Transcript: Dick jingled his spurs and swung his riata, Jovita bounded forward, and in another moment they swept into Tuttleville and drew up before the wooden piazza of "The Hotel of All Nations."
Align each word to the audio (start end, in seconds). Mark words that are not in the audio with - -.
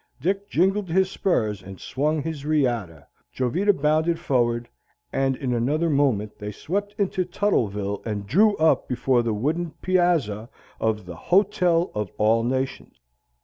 Dick 0.19 0.49
jingled 0.49 0.89
his 0.89 1.11
spurs 1.11 1.61
and 1.61 1.79
swung 1.79 2.23
his 2.23 2.43
riata, 2.43 3.05
Jovita 3.31 3.71
bounded 3.71 4.19
forward, 4.19 4.67
and 5.13 5.35
in 5.35 5.53
another 5.53 5.91
moment 5.91 6.39
they 6.39 6.51
swept 6.51 6.95
into 6.97 7.23
Tuttleville 7.23 8.01
and 8.03 8.25
drew 8.25 8.55
up 8.57 8.87
before 8.87 9.21
the 9.21 9.31
wooden 9.35 9.69
piazza 9.83 10.49
of 10.79 11.05
"The 11.05 11.15
Hotel 11.15 11.91
of 11.93 12.09
All 12.17 12.43
Nations." 12.43 12.99